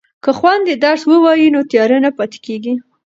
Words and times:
که 0.23 0.31
خویندې 0.39 0.73
درس 0.85 1.01
ووایي 1.07 1.47
نو 1.55 1.61
تیاره 1.71 1.97
نه 2.05 2.11
پاتې 2.17 2.37
کیږي. 2.45 2.73